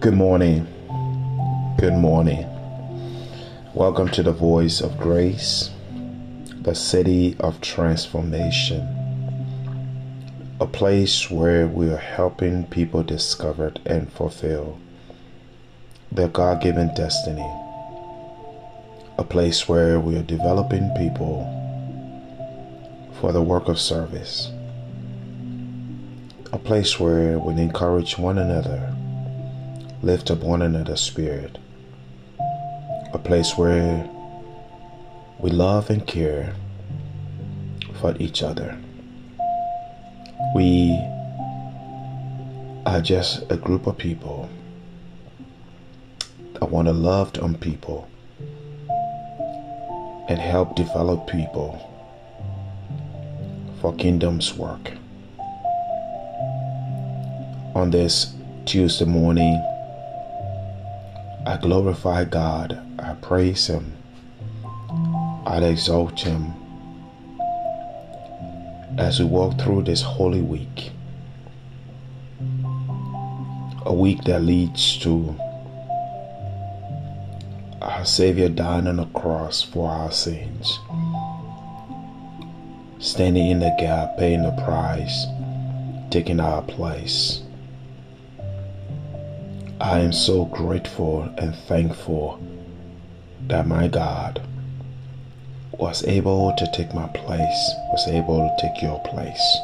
Good 0.00 0.14
morning. 0.14 0.64
Good 1.76 1.94
morning. 1.94 2.46
Welcome 3.74 4.08
to 4.10 4.22
the 4.22 4.30
Voice 4.30 4.80
of 4.80 4.96
Grace, 4.96 5.70
the 6.52 6.76
city 6.76 7.34
of 7.40 7.60
transformation, 7.60 8.86
a 10.60 10.68
place 10.68 11.28
where 11.28 11.66
we 11.66 11.90
are 11.90 11.96
helping 11.96 12.66
people 12.66 13.02
discover 13.02 13.72
and 13.86 14.12
fulfill 14.12 14.78
their 16.12 16.28
God 16.28 16.62
given 16.62 16.94
destiny, 16.94 17.50
a 19.18 19.24
place 19.24 19.68
where 19.68 19.98
we 19.98 20.14
are 20.14 20.22
developing 20.22 20.94
people 20.96 21.42
for 23.20 23.32
the 23.32 23.42
work 23.42 23.66
of 23.66 23.80
service, 23.80 24.52
a 26.52 26.58
place 26.58 27.00
where 27.00 27.40
we 27.40 27.60
encourage 27.60 28.16
one 28.16 28.38
another 28.38 28.94
lift 30.02 30.30
up 30.30 30.38
one 30.38 30.62
another's 30.62 31.00
spirit. 31.00 31.58
A 33.12 33.18
place 33.18 33.56
where 33.56 34.08
we 35.40 35.50
love 35.50 35.90
and 35.90 36.06
care 36.06 36.54
for 38.00 38.14
each 38.18 38.42
other. 38.42 38.78
We 40.54 40.92
are 42.86 43.00
just 43.00 43.50
a 43.50 43.56
group 43.56 43.86
of 43.86 43.98
people 43.98 44.48
that 46.54 46.70
want 46.70 46.86
to 46.88 46.92
love 46.92 47.32
on 47.42 47.56
people 47.56 48.08
and 50.28 50.38
help 50.38 50.76
develop 50.76 51.26
people 51.26 51.84
for 53.80 53.94
kingdom's 53.94 54.54
work. 54.54 54.92
On 57.74 57.90
this 57.90 58.34
Tuesday 58.64 59.04
morning, 59.04 59.62
I 61.48 61.56
glorify 61.56 62.24
God. 62.24 62.78
I 62.98 63.14
praise 63.14 63.68
Him. 63.68 63.94
I 65.46 65.64
exalt 65.64 66.20
Him 66.20 66.52
as 68.98 69.18
we 69.18 69.24
walk 69.24 69.58
through 69.58 69.84
this 69.84 70.02
holy 70.02 70.42
week. 70.42 70.90
A 73.86 73.94
week 73.94 74.24
that 74.24 74.42
leads 74.42 74.98
to 74.98 75.34
our 77.80 78.04
Savior 78.04 78.50
dying 78.50 78.86
on 78.86 78.96
the 78.96 79.06
cross 79.06 79.62
for 79.62 79.88
our 79.88 80.12
sins, 80.12 80.78
standing 82.98 83.50
in 83.50 83.60
the 83.60 83.74
gap, 83.78 84.18
paying 84.18 84.42
the 84.42 84.52
price, 84.66 85.24
taking 86.10 86.40
our 86.40 86.60
place. 86.60 87.40
I 89.80 90.00
am 90.00 90.12
so 90.12 90.44
grateful 90.46 91.22
and 91.38 91.54
thankful 91.54 92.42
that 93.46 93.68
my 93.68 93.86
God 93.86 94.42
was 95.70 96.04
able 96.04 96.52
to 96.58 96.68
take 96.72 96.92
my 96.92 97.06
place, 97.06 97.74
was 97.92 98.08
able 98.08 98.38
to 98.38 98.66
take 98.66 98.82
your 98.82 99.00
place. 99.04 99.58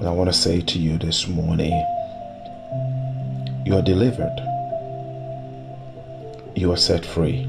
And 0.00 0.08
I 0.08 0.10
want 0.10 0.28
to 0.28 0.36
say 0.36 0.60
to 0.60 0.78
you 0.80 0.98
this 0.98 1.28
morning 1.28 1.70
you 3.64 3.76
are 3.76 3.82
delivered, 3.82 4.36
you 6.56 6.72
are 6.72 6.76
set 6.76 7.06
free, 7.06 7.46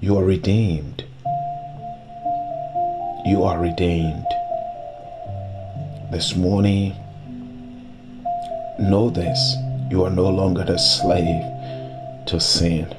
you 0.00 0.16
are 0.16 0.24
redeemed, 0.24 1.04
you 3.26 3.42
are 3.42 3.60
redeemed. 3.60 4.24
This 6.10 6.34
morning, 6.34 6.94
Know 8.84 9.08
this 9.08 9.56
you 9.90 10.04
are 10.04 10.10
no 10.10 10.28
longer 10.28 10.62
the 10.62 10.76
slave 10.76 11.42
to 12.26 12.38
sin, 12.38 12.94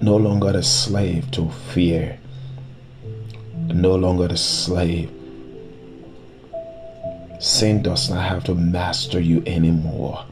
no 0.00 0.16
longer 0.16 0.52
the 0.52 0.62
slave 0.62 1.28
to 1.32 1.50
fear, 1.74 2.20
no 3.56 3.96
longer 3.96 4.28
the 4.28 4.36
slave. 4.36 5.10
Sin 7.40 7.82
does 7.82 8.08
not 8.08 8.22
have 8.22 8.44
to 8.44 8.54
master 8.54 9.18
you 9.18 9.42
anymore. 9.46 10.24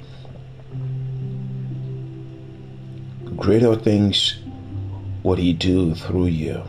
Greater 3.34 3.74
things 3.74 4.38
would 5.24 5.40
He 5.40 5.52
do 5.54 5.96
through 5.96 6.26
you. 6.26 6.62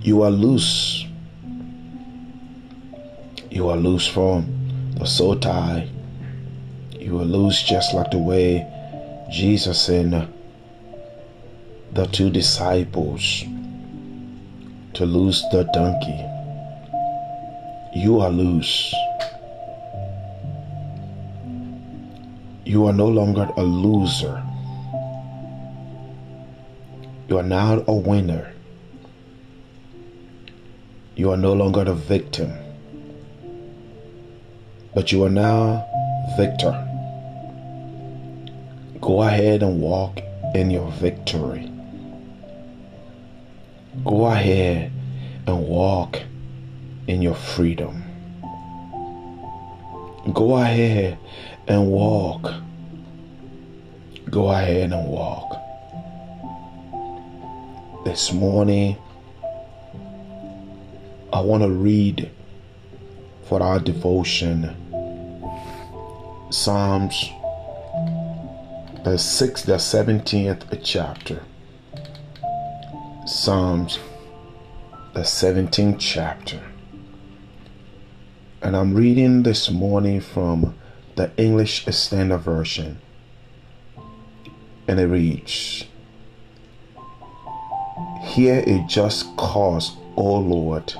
You 0.00 0.22
are 0.22 0.30
loose. 0.30 1.04
You 3.50 3.68
are 3.68 3.76
loose 3.76 4.06
from 4.06 4.51
the 5.02 5.08
soul 5.08 5.34
tie, 5.34 5.88
you 6.92 7.14
will 7.14 7.26
lose 7.26 7.60
just 7.60 7.92
like 7.92 8.12
the 8.12 8.18
way 8.18 8.64
Jesus 9.32 9.88
and 9.88 10.14
uh, 10.14 10.26
the 11.92 12.06
two 12.06 12.30
disciples 12.30 13.42
to 14.94 15.04
lose 15.04 15.42
the 15.50 15.64
donkey. 15.72 16.24
You 17.98 18.20
are 18.20 18.30
loose. 18.30 18.94
You 22.64 22.86
are 22.86 22.92
no 22.92 23.08
longer 23.08 23.50
a 23.56 23.62
loser. 23.64 24.40
You 27.28 27.38
are 27.38 27.42
now 27.42 27.82
a 27.88 27.92
winner. 27.92 28.52
You 31.16 31.32
are 31.32 31.36
no 31.36 31.54
longer 31.54 31.82
a 31.90 31.94
victim 31.94 32.61
but 34.94 35.10
you 35.10 35.24
are 35.24 35.30
now 35.30 35.86
victor. 36.36 36.72
Go 39.00 39.22
ahead 39.22 39.62
and 39.62 39.80
walk 39.80 40.20
in 40.54 40.70
your 40.70 40.90
victory. 40.92 41.70
Go 44.04 44.26
ahead 44.26 44.92
and 45.46 45.66
walk 45.66 46.20
in 47.06 47.22
your 47.22 47.34
freedom. 47.34 48.02
Go 50.32 50.56
ahead 50.56 51.18
and 51.66 51.90
walk. 51.90 52.52
Go 54.30 54.50
ahead 54.50 54.92
and 54.92 55.08
walk. 55.08 55.58
This 58.04 58.32
morning, 58.32 58.96
I 61.32 61.40
want 61.40 61.62
to 61.62 61.70
read 61.70 62.30
for 63.48 63.62
our 63.62 63.80
devotion 63.80 64.81
Psalms, 66.52 67.30
the 69.04 69.16
sixth, 69.16 69.64
the 69.64 69.78
seventeenth 69.78 70.66
chapter. 70.82 71.42
Psalms, 73.24 73.98
the 75.14 75.24
seventeenth 75.24 75.98
chapter. 75.98 76.60
And 78.60 78.76
I'm 78.76 78.92
reading 78.92 79.44
this 79.44 79.70
morning 79.70 80.20
from 80.20 80.74
the 81.16 81.30
English 81.38 81.86
Standard 81.86 82.42
Version. 82.42 83.00
And 84.86 85.00
it 85.00 85.06
reads 85.06 85.86
Hear 88.24 88.62
a 88.66 88.84
just 88.86 89.34
cause, 89.38 89.96
O 90.16 90.34
Lord. 90.34 90.92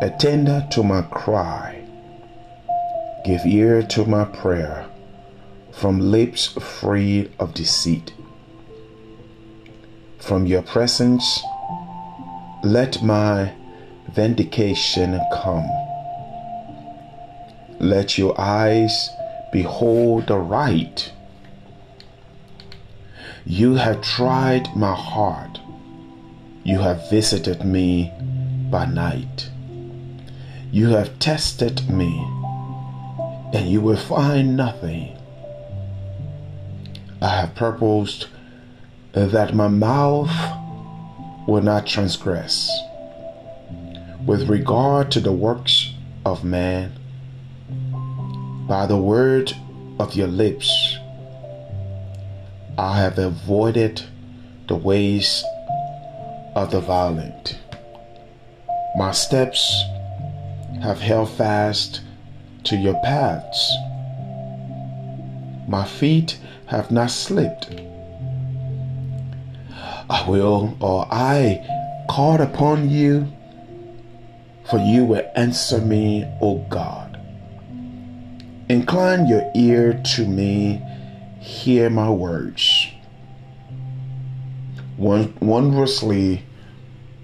Attend 0.00 0.72
to 0.72 0.82
my 0.82 1.02
cry 1.02 1.83
Give 3.24 3.46
ear 3.46 3.82
to 3.82 4.04
my 4.04 4.26
prayer 4.26 4.86
from 5.72 5.98
lips 5.98 6.46
free 6.46 7.30
of 7.38 7.54
deceit. 7.54 8.12
From 10.18 10.44
your 10.44 10.60
presence, 10.60 11.42
let 12.62 13.02
my 13.02 13.54
vindication 14.12 15.18
come. 15.32 15.66
Let 17.80 18.18
your 18.18 18.38
eyes 18.38 19.08
behold 19.52 20.26
the 20.26 20.36
right. 20.36 21.10
You 23.46 23.76
have 23.76 24.02
tried 24.02 24.76
my 24.76 24.94
heart. 24.94 25.60
You 26.62 26.80
have 26.80 27.08
visited 27.08 27.64
me 27.64 28.12
by 28.70 28.84
night. 28.84 29.48
You 30.70 30.88
have 30.88 31.18
tested 31.18 31.88
me 31.88 32.33
and 33.54 33.70
you 33.70 33.80
will 33.80 33.96
find 33.96 34.56
nothing. 34.56 35.16
I 37.22 37.28
have 37.28 37.54
purposed 37.54 38.26
that 39.12 39.54
my 39.54 39.68
mouth 39.68 40.28
will 41.46 41.62
not 41.62 41.86
transgress. 41.86 42.68
With 44.26 44.48
regard 44.48 45.12
to 45.12 45.20
the 45.20 45.30
works 45.30 45.92
of 46.26 46.42
man, 46.42 46.94
by 48.66 48.86
the 48.86 48.98
word 48.98 49.52
of 50.00 50.16
your 50.16 50.26
lips, 50.26 50.98
I 52.76 52.98
have 52.98 53.18
avoided 53.18 54.02
the 54.66 54.74
ways 54.74 55.44
of 56.56 56.72
the 56.72 56.80
violent. 56.80 57.56
My 58.96 59.12
steps 59.12 59.84
have 60.82 61.00
held 61.00 61.30
fast 61.30 62.00
to 62.64 62.76
your 62.76 63.00
paths. 63.02 63.76
My 65.68 65.84
feet 65.84 66.38
have 66.66 66.90
not 66.90 67.10
slipped. 67.10 67.70
I 70.10 70.24
will, 70.28 70.76
or 70.80 71.06
I 71.10 71.64
called 72.08 72.40
upon 72.40 72.90
you, 72.90 73.32
for 74.68 74.78
you 74.78 75.04
will 75.04 75.30
answer 75.36 75.78
me, 75.78 76.24
O 76.40 76.58
God. 76.70 77.20
Incline 78.68 79.26
your 79.26 79.50
ear 79.54 80.00
to 80.14 80.26
me, 80.26 80.82
hear 81.40 81.90
my 81.90 82.08
words. 82.08 82.88
Wondrously 84.96 86.44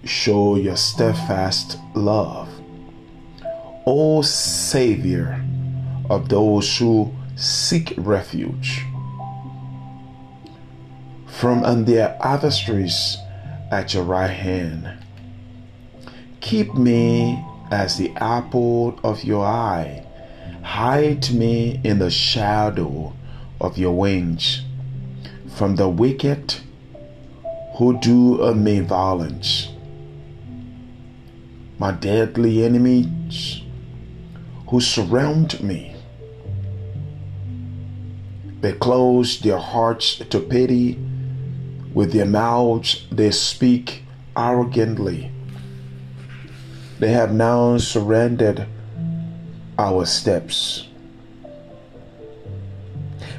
show 0.05 0.57
your 0.57 0.77
steadfast 0.77 1.79
love. 1.95 2.50
O 3.93 4.23
Savior 4.23 5.45
of 6.09 6.29
those 6.29 6.79
who 6.79 7.13
seek 7.35 7.93
refuge 7.97 8.85
from 11.27 11.85
their 11.87 12.17
adversaries 12.21 13.19
at 13.73 13.93
your 13.93 14.05
right 14.05 14.31
hand. 14.31 14.89
Keep 16.41 16.75
me 16.75 17.45
as 17.73 17.99
the 17.99 18.13
apple 18.19 18.97
of 19.03 19.25
your 19.25 19.45
eye. 19.45 20.07
Hide 20.63 21.29
me 21.33 21.81
in 21.83 21.99
the 21.99 22.13
shadow 22.13 23.13
of 23.61 23.77
your 23.77 23.97
wings 23.97 24.63
from 25.57 25.75
the 25.75 25.89
wicked 25.89 26.55
who 27.75 27.99
do 27.99 28.55
me 28.55 28.79
violence, 28.79 29.69
my 31.81 31.91
deadly 31.91 32.63
enemies 32.65 33.60
who 34.71 34.81
surround 34.81 35.61
me. 35.63 35.95
They 38.61 38.73
close 38.73 39.41
their 39.41 39.59
hearts 39.59 40.17
to 40.17 40.41
pity. 40.41 40.99
With 41.93 42.13
their 42.13 42.27
mouths 42.27 43.05
they 43.11 43.33
speak 43.33 44.05
arrogantly. 44.37 45.33
They 47.01 47.11
have 47.11 47.33
now 47.33 47.79
surrendered 47.79 48.67
our 49.77 50.07
steps. 50.07 50.87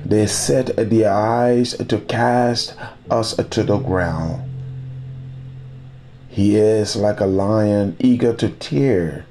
They 0.03 0.27
set 0.27 0.75
their 0.75 1.13
eyes 1.13 1.75
to 1.75 1.99
cast 1.99 2.75
us 3.09 3.35
to 3.35 3.63
the 3.63 3.77
ground. 3.77 4.49
He 6.27 6.57
is 6.57 6.95
like 6.95 7.21
a 7.21 7.25
lion 7.25 7.95
eager 7.99 8.33
to 8.33 8.49
tear, 8.49 9.25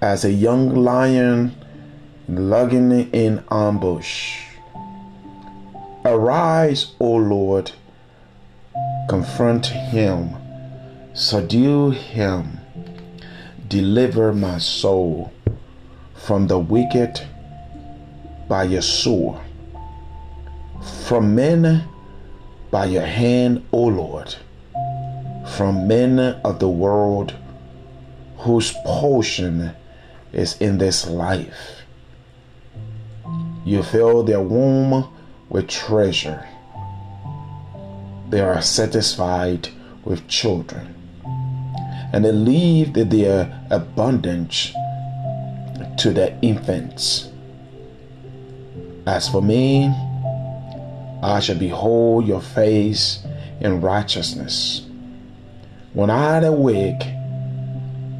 as 0.00 0.24
a 0.24 0.32
young 0.32 0.74
lion 0.74 1.54
lugging 2.28 3.10
in 3.12 3.42
ambush. 3.50 4.44
Arise, 6.04 6.94
O 6.98 7.16
Lord, 7.16 7.72
confront 9.08 9.66
him, 9.66 10.34
subdue 11.12 11.90
him, 11.90 12.60
deliver 13.68 14.32
my 14.32 14.56
soul 14.56 15.32
from 16.14 16.46
the 16.46 16.58
wicked 16.58 17.20
by 18.48 18.64
your 18.64 18.82
sword, 18.82 19.40
from 21.04 21.34
men 21.34 21.84
by 22.70 22.86
your 22.86 23.04
hand, 23.04 23.66
O 23.72 23.84
Lord, 23.84 24.34
from 25.56 25.86
men 25.86 26.18
of 26.18 26.58
the 26.58 26.68
world 26.68 27.34
whose 28.38 28.72
portion 28.86 29.74
is 30.32 30.56
in 30.60 30.78
this 30.78 31.06
life. 31.06 31.82
You 33.64 33.82
fill 33.82 34.22
their 34.22 34.40
womb 34.40 35.08
with 35.48 35.68
treasure. 35.68 36.46
They 38.28 38.40
are 38.40 38.62
satisfied 38.62 39.68
with 40.04 40.28
children, 40.28 40.94
and 42.12 42.24
they 42.24 42.32
leave 42.32 42.94
their 42.94 43.60
abundance 43.70 44.72
to 45.98 46.12
their 46.12 46.38
infants. 46.40 47.28
As 49.06 49.28
for 49.28 49.42
me, 49.42 49.92
I 51.22 51.40
shall 51.40 51.58
behold 51.58 52.26
your 52.26 52.40
face 52.40 53.22
in 53.60 53.80
righteousness. 53.80 54.86
When 55.92 56.08
I 56.08 56.38
awake, 56.38 57.02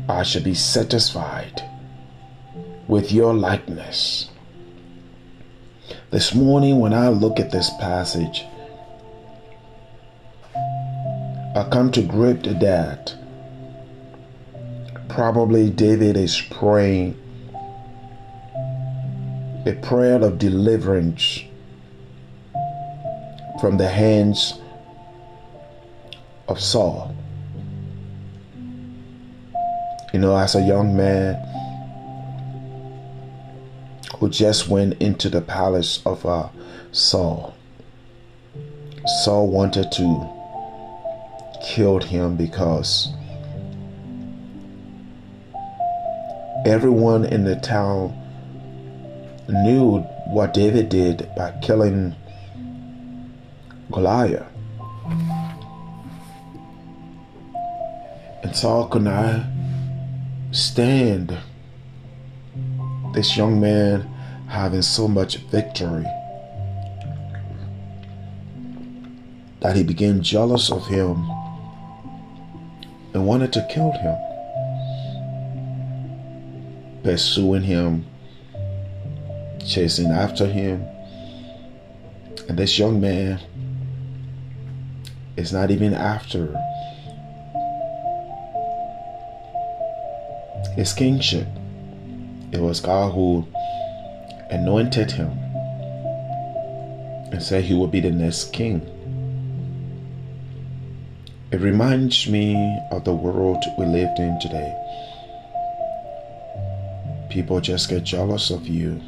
I 0.09 0.23
shall 0.25 0.43
be 0.43 0.55
satisfied 0.55 1.63
with 2.91 3.13
your 3.13 3.33
likeness. 3.33 4.29
This 6.11 6.35
morning, 6.35 6.81
when 6.81 6.93
I 6.93 7.09
look 7.09 7.39
at 7.39 7.53
this 7.53 7.71
passage, 7.79 8.45
I 11.55 11.69
come 11.71 11.93
to 11.93 12.03
grip 12.03 12.43
that 12.43 13.15
probably 15.09 15.71
David 15.71 16.17
is 16.17 16.41
praying 16.51 17.17
a 19.67 19.73
prayer 19.83 20.21
of 20.21 20.39
deliverance 20.41 21.45
from 23.61 23.77
the 23.77 23.89
hands 23.89 24.59
of 26.49 26.61
Saul. 26.61 27.15
You 30.13 30.19
know, 30.19 30.37
as 30.37 30.57
a 30.57 30.63
young 30.63 30.97
man 30.97 31.37
who 34.21 34.29
just 34.29 34.69
went 34.69 35.01
into 35.01 35.31
the 35.31 35.41
palace 35.41 36.03
of 36.05 36.25
uh, 36.27 36.49
Saul, 36.93 37.57
Saul 39.25 39.49
wanted 39.49 39.91
to 39.93 40.29
kill 41.65 42.01
him 42.01 42.37
because 42.37 43.09
everyone 46.67 47.25
in 47.25 47.45
the 47.45 47.57
town 47.57 48.15
knew 49.49 50.01
what 50.27 50.53
David 50.53 50.91
did 50.91 51.29
by 51.35 51.53
killing 51.63 52.15
Goliath. 53.91 54.47
And 58.43 58.55
Saul 58.55 58.87
could 58.89 59.03
not 59.03 59.47
stand 60.53 61.37
this 63.15 63.37
young 63.37 63.61
man 63.61 64.09
having 64.51 64.83
so 64.83 65.07
much 65.07 65.37
victory 65.37 66.05
that 69.61 69.77
he 69.77 69.85
became 69.85 70.21
jealous 70.21 70.73
of 70.73 70.85
him 70.89 71.25
and 73.15 73.25
wanted 73.25 73.53
to 73.53 73.65
kill 73.71 73.93
him, 73.93 74.17
pursuing 77.05 77.63
him, 77.63 78.05
chasing 79.65 80.11
after 80.11 80.47
him. 80.47 80.85
And 82.49 82.59
this 82.59 82.77
young 82.77 83.01
man 83.01 83.39
is 85.37 85.53
not 85.53 85.71
even 85.71 85.95
after 85.95 86.59
his 90.75 90.93
kingship. 90.93 91.47
It 92.51 92.59
was 92.59 92.81
God 92.81 93.13
who 93.13 93.47
anointed 94.51 95.11
him 95.11 95.31
and 97.33 97.43
said 97.43 97.65
he 97.65 97.75
would 97.75 97.91
be 97.91 98.01
the 98.01 98.11
next 98.11 98.53
king. 98.53 98.81
It 101.53 101.61
reminds 101.61 102.29
me 102.29 102.79
of 102.93 103.05
the 103.05 103.15
world 103.15 103.65
we 103.77 103.85
lived 103.85 104.19
in 104.19 104.39
today. 104.41 104.77
People 107.29 107.61
just 107.61 107.89
get 107.89 108.05
jealous 108.05 108.51
of 108.51 108.69
you. 108.69 109.01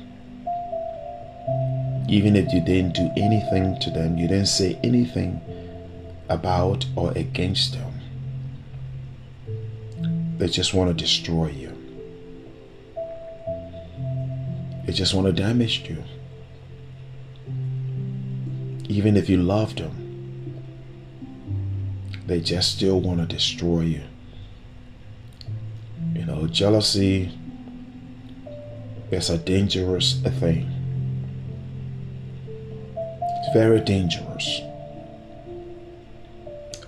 Even 2.09 2.35
if 2.37 2.53
you 2.53 2.61
didn't 2.61 2.95
do 2.95 3.11
anything 3.17 3.79
to 3.81 3.91
them, 3.91 4.17
you 4.19 4.27
didn't 4.29 4.47
say 4.47 4.79
anything 4.83 5.41
about 6.29 6.85
or 6.97 7.13
against 7.13 7.75
them. 7.75 7.93
They 10.39 10.49
just 10.49 10.75
want 10.75 10.91
to 10.91 10.95
destroy 10.95 11.49
you. 11.51 11.62
They 14.93 14.99
just 14.99 15.15
want 15.15 15.27
to 15.27 15.33
damage 15.33 15.89
you. 15.89 16.05
Even 18.91 19.17
if 19.17 19.31
you 19.31 19.39
love 19.39 19.75
them, 19.75 20.61
they 22.27 22.43
just 22.43 22.77
still 22.77 23.01
want 23.01 23.21
to 23.21 23.25
destroy 23.25 23.81
you. 23.81 24.03
You 26.13 26.27
know, 26.27 26.47
jealousy 26.47 27.33
is 29.11 29.31
a 29.31 29.39
dangerous 29.39 30.21
thing. 30.21 30.71
It's 32.95 33.55
very 33.55 33.81
dangerous. 33.81 34.61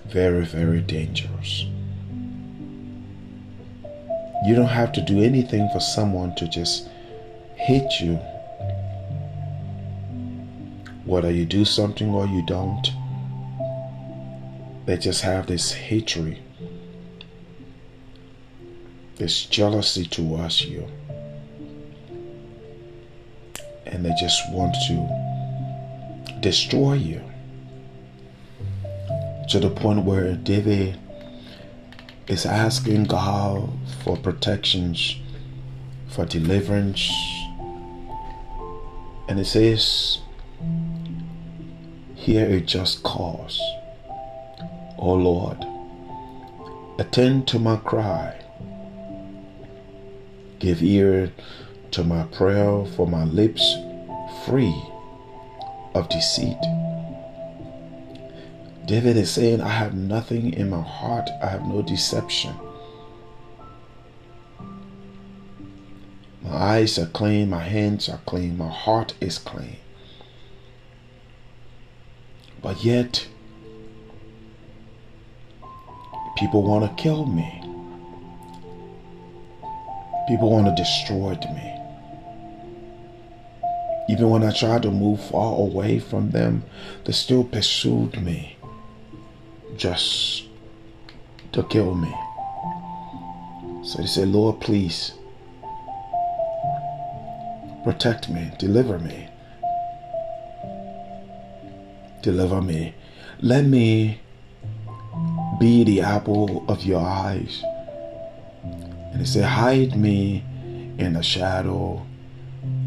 Very, 0.05 0.45
very 0.45 0.81
dangerous. 0.81 1.65
You 4.45 4.53
don't 4.53 4.67
have 4.67 4.91
to 4.91 5.01
do 5.01 5.23
anything 5.23 5.67
for 5.73 5.79
someone 5.79 6.35
to 6.35 6.47
just 6.47 6.87
hate 7.55 7.99
you. 7.99 8.15
Whether 11.05 11.31
you 11.31 11.45
do 11.45 11.65
something 11.65 12.09
or 12.09 12.25
you 12.25 12.45
don't, 12.45 12.87
they 14.85 14.97
just 14.97 15.21
have 15.21 15.47
this 15.47 15.71
hatred, 15.71 16.39
this 19.17 19.45
jealousy 19.45 20.05
towards 20.05 20.63
you. 20.65 20.87
And 23.85 24.03
they 24.05 24.13
just 24.19 24.41
want 24.51 24.75
to 24.87 26.39
destroy 26.41 26.93
you 26.93 27.21
to 29.49 29.59
the 29.59 29.69
point 29.69 30.03
where 30.03 30.33
David 30.35 30.99
is 32.27 32.45
asking 32.45 33.05
God 33.05 33.69
for 34.03 34.17
protections, 34.17 35.15
for 36.07 36.25
deliverance. 36.25 37.09
And 39.35 39.41
it 39.41 39.47
says, 39.47 40.19
Hear 42.15 42.47
a 42.47 42.61
just 42.61 43.03
cause. 43.03 43.59
O 44.97 45.13
Lord, 45.13 45.57
attend 46.97 47.45
to 47.49 47.59
my 47.59 47.75
cry. 47.75 48.41
Give 50.59 50.81
ear 50.81 51.33
to 51.91 52.05
my 52.05 52.23
prayer, 52.27 52.85
for 52.95 53.07
my 53.07 53.25
lips 53.25 53.75
free 54.45 54.81
of 55.95 56.07
deceit. 56.07 56.55
David 58.85 59.17
is 59.17 59.29
saying, 59.29 59.59
I 59.59 59.67
have 59.67 59.93
nothing 59.93 60.53
in 60.53 60.69
my 60.69 60.81
heart, 60.81 61.29
I 61.43 61.47
have 61.47 61.65
no 61.65 61.81
deception. 61.81 62.55
My 66.45 66.55
eyes 66.55 66.99
are 66.99 67.07
clean, 67.07 67.49
my 67.49 67.63
hands 67.63 68.07
are 68.07 68.19
clean, 68.25 68.57
my 68.57 68.69
heart 68.69 69.15
is 69.19 69.39
clean. 69.39 69.77
But 72.61 72.83
yet, 72.83 73.27
people 76.37 76.61
want 76.61 76.85
to 76.85 77.01
kill 77.01 77.25
me. 77.25 77.61
People 80.27 80.51
want 80.51 80.67
to 80.67 80.75
destroy 80.75 81.37
me. 81.53 81.71
Even 84.07 84.29
when 84.29 84.43
I 84.43 84.51
try 84.51 84.79
to 84.79 84.91
move 84.91 85.19
far 85.21 85.57
away 85.57 85.97
from 85.97 86.29
them, 86.29 86.63
they 87.05 87.11
still 87.11 87.43
pursued 87.43 88.21
me 88.21 88.57
just 89.75 90.45
to 91.53 91.63
kill 91.63 91.95
me. 91.95 92.13
So 93.83 94.01
he 94.01 94.07
said, 94.07 94.27
Lord, 94.27 94.61
please 94.61 95.13
protect 97.85 98.29
me, 98.29 98.51
deliver 98.57 98.97
me. 98.97 99.29
Deliver 102.23 102.59
me. 102.59 102.95
Let 103.41 103.65
me 103.65 104.21
be 105.59 105.83
the 105.83 106.01
apple 106.01 106.65
of 106.67 106.83
your 106.83 107.05
eyes. 107.05 107.63
And 108.63 109.19
he 109.19 109.25
said, 109.25 109.45
Hide 109.45 109.95
me 109.95 110.43
in 110.97 111.13
the 111.13 111.21
shadow 111.21 112.03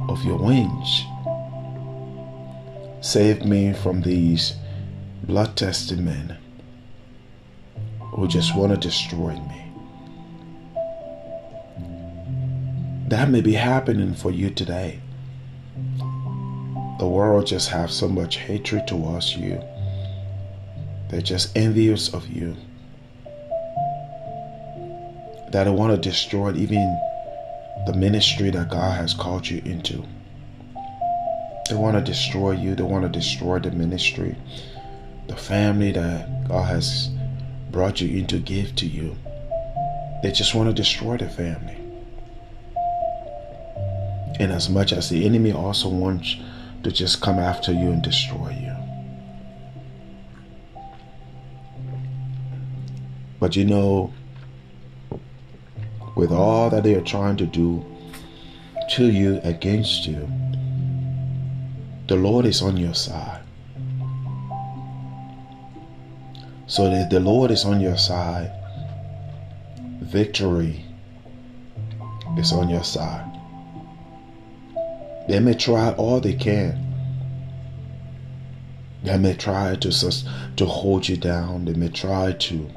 of 0.08 0.24
your 0.24 0.38
wings. 0.38 1.04
Save 3.00 3.44
me 3.44 3.74
from 3.74 4.02
these 4.02 4.56
bloodthirsty 5.22 5.94
men 5.94 6.36
who 8.00 8.26
just 8.26 8.56
want 8.56 8.72
to 8.72 8.76
destroy 8.76 9.34
me. 9.34 9.67
That 13.08 13.30
may 13.30 13.40
be 13.40 13.54
happening 13.54 14.12
for 14.12 14.30
you 14.30 14.50
today. 14.50 15.00
The 16.98 17.08
world 17.08 17.46
just 17.46 17.70
have 17.70 17.90
so 17.90 18.06
much 18.06 18.36
hatred 18.36 18.86
towards 18.86 19.34
you. 19.34 19.62
They're 21.08 21.22
just 21.22 21.56
envious 21.56 22.12
of 22.12 22.28
you. 22.28 22.54
That 25.52 25.64
they 25.64 25.70
want 25.70 25.94
to 25.94 26.08
destroy 26.08 26.52
even 26.52 27.00
the 27.86 27.94
ministry 27.94 28.50
that 28.50 28.68
God 28.68 28.98
has 28.98 29.14
called 29.14 29.48
you 29.48 29.62
into. 29.64 30.04
They 31.70 31.76
want 31.76 31.96
to 31.96 32.02
destroy 32.02 32.50
you. 32.50 32.74
They 32.74 32.82
want 32.82 33.10
to 33.10 33.18
destroy 33.18 33.58
the 33.58 33.70
ministry, 33.70 34.36
the 35.28 35.36
family 35.36 35.92
that 35.92 36.46
God 36.46 36.64
has 36.64 37.08
brought 37.70 38.02
you 38.02 38.18
in 38.18 38.26
to 38.26 38.38
give 38.38 38.76
to 38.76 38.86
you. 38.86 39.16
They 40.22 40.30
just 40.30 40.54
want 40.54 40.68
to 40.68 40.74
destroy 40.74 41.16
the 41.16 41.30
family. 41.30 41.77
And 44.38 44.52
as 44.52 44.68
much 44.68 44.92
as 44.92 45.08
the 45.08 45.24
enemy 45.26 45.52
also 45.52 45.88
wants 45.88 46.36
to 46.82 46.92
just 46.92 47.20
come 47.20 47.38
after 47.38 47.72
you 47.72 47.90
and 47.90 48.02
destroy 48.02 48.50
you. 48.50 48.74
But 53.40 53.56
you 53.56 53.64
know, 53.64 54.12
with 56.16 56.32
all 56.32 56.70
that 56.70 56.82
they 56.82 56.94
are 56.94 57.00
trying 57.00 57.36
to 57.36 57.46
do 57.46 57.84
to 58.90 59.10
you, 59.10 59.40
against 59.44 60.06
you, 60.06 60.28
the 62.08 62.16
Lord 62.16 62.46
is 62.46 62.62
on 62.62 62.76
your 62.76 62.94
side. 62.94 63.42
So 66.66 66.90
that 66.90 67.10
the 67.10 67.20
Lord 67.20 67.50
is 67.50 67.64
on 67.64 67.80
your 67.80 67.96
side, 67.96 68.52
victory 70.00 70.84
is 72.36 72.52
on 72.52 72.68
your 72.68 72.84
side. 72.84 73.27
They 75.28 75.40
may 75.40 75.54
try 75.54 75.92
all 75.92 76.20
they 76.20 76.32
can. 76.32 76.84
They 79.04 79.18
may 79.18 79.34
try 79.34 79.76
to, 79.76 79.92
to 80.56 80.66
hold 80.66 81.06
you 81.06 81.18
down. 81.18 81.66
They 81.66 81.74
may 81.74 81.90
try 81.90 82.32
to 82.32 82.70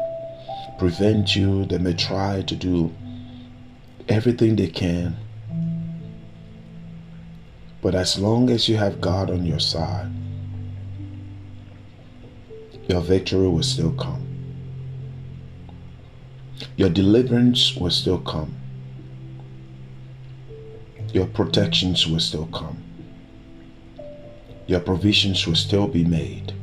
prevent 0.77 1.33
you. 1.35 1.65
They 1.65 1.77
may 1.77 1.93
try 1.93 2.41
to 2.41 2.55
do 2.55 2.93
everything 4.09 4.57
they 4.57 4.67
can. 4.67 5.15
But 7.81 7.95
as 7.95 8.19
long 8.19 8.49
as 8.49 8.67
you 8.67 8.75
have 8.75 8.99
God 8.99 9.31
on 9.31 9.45
your 9.45 9.59
side, 9.59 10.11
your 12.89 13.01
victory 13.01 13.47
will 13.47 13.63
still 13.63 13.93
come. 13.93 14.27
Your 16.75 16.89
deliverance 16.89 17.75
will 17.75 17.89
still 17.89 18.19
come. 18.19 18.60
Your 21.13 21.25
protections 21.25 22.07
will 22.07 22.19
still 22.19 22.47
come. 22.47 22.83
Your 24.67 24.79
provisions 24.79 25.45
will 25.45 25.55
still 25.55 25.87
be 25.87 26.03
made. 26.03 26.53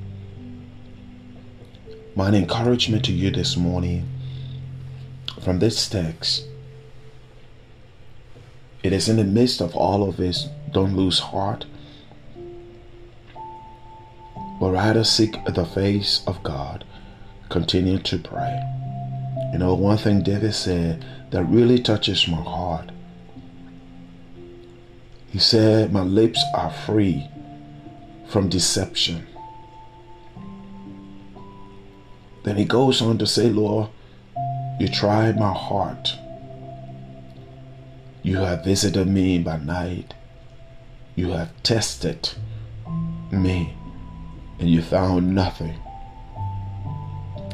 My 2.14 2.28
encouragement 2.30 3.04
to 3.04 3.12
you 3.12 3.30
this 3.30 3.56
morning 3.56 4.08
from 5.42 5.58
this 5.58 5.88
text 5.88 6.44
it 8.82 8.92
is 8.92 9.08
in 9.08 9.16
the 9.16 9.24
midst 9.24 9.60
of 9.60 9.74
all 9.74 10.08
of 10.08 10.16
this, 10.16 10.48
don't 10.72 10.96
lose 10.96 11.18
heart 11.18 11.66
but 14.58 14.70
rather 14.72 15.04
seek 15.04 15.36
the 15.44 15.64
face 15.64 16.22
of 16.26 16.42
God. 16.42 16.84
Continue 17.48 17.98
to 18.00 18.18
pray. 18.18 18.60
You 19.52 19.58
know, 19.58 19.74
one 19.74 19.98
thing 19.98 20.22
David 20.22 20.54
said 20.54 21.04
that 21.30 21.44
really 21.44 21.78
touches 21.78 22.26
my 22.28 22.42
heart. 22.42 22.90
He 25.30 25.38
said, 25.38 25.92
My 25.92 26.02
lips 26.02 26.42
are 26.54 26.70
free 26.70 27.28
from 28.28 28.49
deception. 28.49 29.26
Then 32.44 32.56
he 32.56 32.64
goes 32.64 33.02
on 33.02 33.18
to 33.18 33.26
say, 33.26 33.50
Lord, 33.50 33.90
you 34.80 34.88
tried 34.88 35.38
my 35.38 35.52
heart. 35.52 36.14
You 38.23 38.38
have 38.38 38.64
visited 38.64 39.06
me 39.06 39.38
by 39.38 39.58
night. 39.58 40.14
You 41.14 41.30
have 41.32 41.62
tested 41.62 42.30
me 43.30 43.75
and 44.58 44.68
you 44.68 44.82
found 44.82 45.35
nothing. 45.35 45.78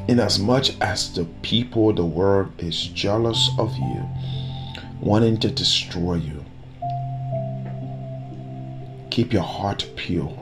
Inasmuch 0.07 0.81
as 0.81 1.15
the 1.15 1.25
people, 1.43 1.93
the 1.93 2.05
world 2.05 2.53
is 2.59 2.89
jealous 2.89 3.51
of 3.59 3.75
you, 3.77 4.09
wanting 5.01 5.39
to 5.41 5.51
destroy 5.51 6.15
you, 6.15 6.44
keep 9.15 9.33
your 9.33 9.43
heart 9.43 9.89
pure, 9.95 10.37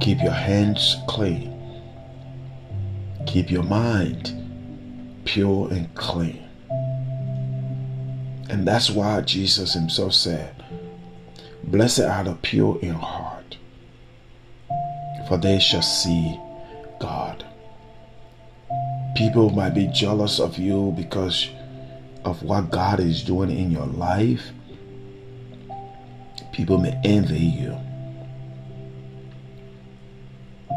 keep 0.00 0.22
your 0.22 0.30
hands 0.30 0.98
clean, 1.08 1.52
keep 3.26 3.50
your 3.50 3.64
mind 3.64 4.32
pure 5.24 5.68
and 5.72 5.92
clean. 5.96 6.48
And 8.48 8.64
that's 8.64 8.88
why 8.88 9.20
Jesus 9.22 9.74
himself 9.74 10.14
said, 10.14 10.54
Blessed 11.64 12.02
are 12.02 12.22
the 12.22 12.34
pure 12.34 12.78
in 12.82 12.94
heart 12.94 13.56
for 15.26 15.38
they 15.38 15.58
shall 15.58 15.82
see 15.82 16.38
God. 17.00 17.44
People 19.16 19.50
might 19.50 19.74
be 19.74 19.88
jealous 19.88 20.38
of 20.38 20.56
you 20.56 20.94
because 20.96 21.48
of 22.24 22.44
what 22.44 22.70
God 22.70 23.00
is 23.00 23.24
doing 23.24 23.50
in 23.50 23.72
your 23.72 23.86
life. 23.86 24.52
People 26.52 26.78
may 26.78 26.98
envy 27.04 27.38
you. 27.38 27.76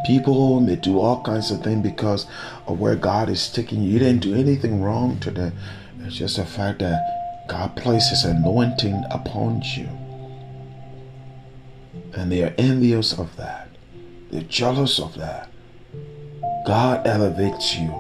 People 0.05 0.59
may 0.61 0.75
do 0.75 0.99
all 0.99 1.23
kinds 1.23 1.51
of 1.51 1.63
things 1.63 1.81
because 1.81 2.27
of 2.67 2.79
where 2.79 2.95
God 2.95 3.29
is 3.29 3.51
taking 3.51 3.81
you. 3.81 3.91
You 3.93 3.99
didn't 3.99 4.21
do 4.21 4.35
anything 4.35 4.81
wrong 4.81 5.19
to 5.19 5.31
them. 5.31 5.53
It's 6.01 6.17
just 6.17 6.37
the 6.37 6.45
fact 6.45 6.79
that 6.79 7.45
God 7.47 7.75
places 7.75 8.23
anointing 8.23 9.03
upon 9.09 9.61
you. 9.75 9.89
And 12.13 12.31
they 12.31 12.43
are 12.43 12.53
envious 12.57 13.17
of 13.17 13.35
that. 13.37 13.69
They're 14.31 14.41
jealous 14.43 14.99
of 14.99 15.15
that. 15.15 15.49
God 16.65 17.05
elevates 17.05 17.75
you. 17.75 17.93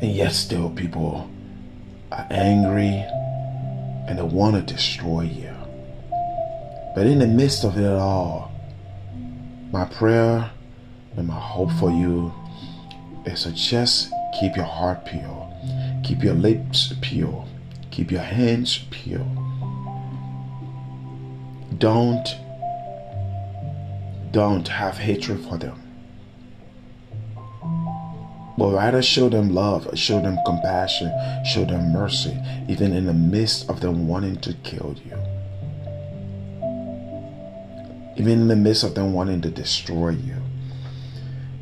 And 0.00 0.12
yet 0.12 0.32
still 0.32 0.70
people 0.70 1.30
are 2.12 2.26
angry 2.30 3.04
and 4.06 4.18
they 4.18 4.22
want 4.22 4.54
to 4.54 4.74
destroy 4.74 5.22
you. 5.22 5.54
But 6.94 7.06
in 7.06 7.18
the 7.18 7.26
midst 7.26 7.64
of 7.64 7.78
it 7.78 7.86
all, 7.86 8.52
my 9.72 9.84
prayer 9.84 10.50
and 11.16 11.26
my 11.26 11.38
hope 11.38 11.72
for 11.72 11.90
you 11.90 12.32
is 13.24 13.42
to 13.44 13.52
just 13.52 14.12
keep 14.38 14.56
your 14.56 14.64
heart 14.64 15.04
pure, 15.04 15.52
keep 16.04 16.22
your 16.22 16.34
lips 16.34 16.92
pure, 17.00 17.44
keep 17.90 18.10
your 18.10 18.20
hands 18.20 18.84
pure. 18.90 19.26
Don't 21.78 22.26
don't 24.30 24.66
have 24.66 24.98
hatred 24.98 25.44
for 25.44 25.56
them. 25.56 25.83
But 28.56 28.72
rather 28.72 29.02
show 29.02 29.28
them 29.28 29.52
love, 29.52 29.88
show 29.98 30.20
them 30.20 30.38
compassion, 30.46 31.12
show 31.44 31.64
them 31.64 31.92
mercy, 31.92 32.38
even 32.68 32.92
in 32.92 33.06
the 33.06 33.14
midst 33.14 33.68
of 33.68 33.80
them 33.80 34.06
wanting 34.06 34.36
to 34.42 34.54
kill 34.62 34.94
you. 35.04 35.18
Even 38.16 38.42
in 38.42 38.48
the 38.48 38.56
midst 38.56 38.84
of 38.84 38.94
them 38.94 39.12
wanting 39.12 39.40
to 39.40 39.50
destroy 39.50 40.10
you. 40.10 40.36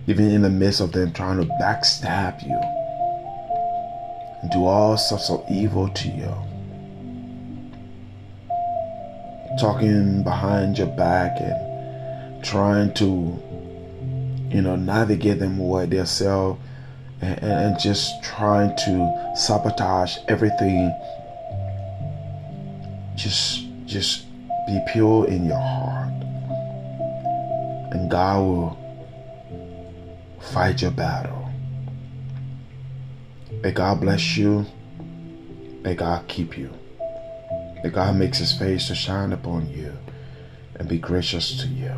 Even 0.06 0.30
in 0.30 0.42
the 0.42 0.50
midst 0.50 0.80
of 0.80 0.92
them 0.92 1.12
trying 1.12 1.40
to 1.40 1.46
backstab 1.54 2.42
you 2.46 2.60
and 4.42 4.50
do 4.50 4.66
all 4.66 4.98
sorts 4.98 5.30
of 5.30 5.42
evil 5.50 5.88
to 5.88 6.08
you. 6.08 6.34
Talking 9.58 10.22
behind 10.22 10.76
your 10.76 10.88
back 10.88 11.40
and 11.40 12.44
trying 12.44 12.92
to, 12.94 13.04
you 14.50 14.60
know, 14.60 14.76
navigate 14.76 15.38
them 15.38 15.56
where 15.58 15.86
they'll 15.86 16.04
sell 16.04 16.58
and, 17.22 17.42
and 17.42 17.78
just 17.78 18.22
trying 18.22 18.76
to 18.84 19.32
sabotage 19.36 20.18
everything. 20.28 20.94
Just, 23.14 23.64
just 23.86 24.26
be 24.66 24.80
pure 24.92 25.26
in 25.28 25.44
your 25.44 25.60
heart 25.60 26.12
and 27.92 28.10
God 28.10 28.40
will 28.40 28.78
fight 30.52 30.82
your 30.82 30.90
battle. 30.90 31.50
May 33.62 33.70
God 33.70 34.00
bless 34.00 34.36
you. 34.36 34.66
May 35.82 35.94
God 35.94 36.26
keep 36.26 36.56
you. 36.56 36.70
May 37.84 37.90
God 37.90 38.16
makes 38.16 38.38
his 38.38 38.52
face 38.52 38.88
to 38.88 38.94
shine 38.94 39.32
upon 39.32 39.68
you 39.70 39.92
and 40.76 40.88
be 40.88 40.98
gracious 40.98 41.60
to 41.60 41.68
you. 41.68 41.92